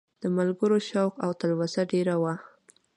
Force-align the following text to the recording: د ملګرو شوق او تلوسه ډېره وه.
د 0.21 0.23
ملګرو 0.37 0.77
شوق 0.89 1.13
او 1.25 1.29
تلوسه 1.39 1.81
ډېره 1.91 2.15
وه. 2.21 2.33